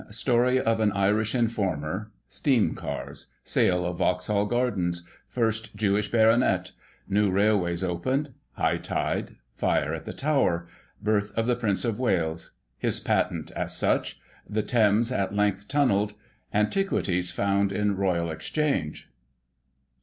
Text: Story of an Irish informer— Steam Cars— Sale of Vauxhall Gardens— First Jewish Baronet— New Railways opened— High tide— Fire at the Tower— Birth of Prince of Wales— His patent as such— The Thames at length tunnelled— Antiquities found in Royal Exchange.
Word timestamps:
Story 0.09 0.59
of 0.59 0.79
an 0.79 0.91
Irish 0.93 1.35
informer— 1.35 2.09
Steam 2.39 2.73
Cars— 2.73 3.27
Sale 3.53 3.85
of 3.85 3.99
Vauxhall 3.99 4.47
Gardens— 4.47 5.07
First 5.37 5.75
Jewish 5.75 6.09
Baronet— 6.09 6.71
New 7.07 7.29
Railways 7.29 7.83
opened— 7.83 8.33
High 8.63 8.77
tide— 8.77 9.35
Fire 9.61 9.93
at 9.93 10.05
the 10.05 10.11
Tower— 10.13 10.67
Birth 11.03 11.37
of 11.37 11.59
Prince 11.59 11.85
of 11.85 11.99
Wales— 11.99 12.53
His 12.79 12.99
patent 12.99 13.51
as 13.51 13.77
such— 13.77 14.19
The 14.57 14.63
Thames 14.63 15.11
at 15.11 15.35
length 15.35 15.67
tunnelled— 15.67 16.15
Antiquities 16.61 17.29
found 17.29 17.71
in 17.71 17.95
Royal 17.95 18.31
Exchange. 18.31 19.07